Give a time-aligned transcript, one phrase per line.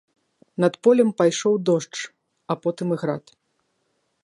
[0.63, 1.99] Над полем пайшоў дождж,
[2.53, 3.25] а потым і град.